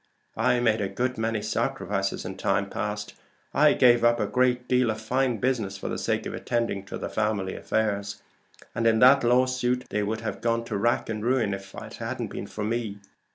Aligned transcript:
I 0.35 0.59
made 0.59 0.81
a 0.81 0.89
good 0.89 1.19
many 1.19 1.43
sacrifices 1.43 2.25
in 2.25 2.35
times 2.37 2.69
past. 2.71 3.13
I 3.53 3.73
gave 3.73 4.03
up 4.03 4.19
a 4.19 4.25
great 4.25 4.67
deal 4.67 4.89
of 4.89 4.99
fine 4.99 5.37
business 5.37 5.77
for 5.77 5.89
the 5.89 5.99
sake 5.99 6.25
of 6.25 6.33
attending 6.33 6.83
to 6.85 6.97
the 6.97 7.07
family 7.07 7.53
affairs, 7.55 8.19
and 8.73 8.87
in 8.87 8.97
that 8.97 9.23
lawsuit 9.23 9.85
they 9.91 10.01
would 10.01 10.21
have 10.21 10.41
gone 10.41 10.63
to 10.63 10.75
rack 10.75 11.07
and 11.07 11.23
ruin 11.23 11.53
if 11.53 11.75
it 11.75 11.97
hadn't 11.97 12.31
been 12.31 12.47
for 12.47 12.63
me." 12.63 12.97